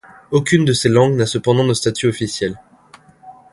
[0.31, 2.55] Aucune de ces langues n’a cependant de statut officiel.